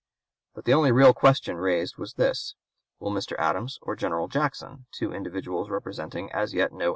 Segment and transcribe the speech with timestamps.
[0.55, 2.55] But the only real question raised was this:
[2.99, 3.35] will Mr.
[3.37, 6.89] Adams or General Jackson two individuals representing as yet no (p.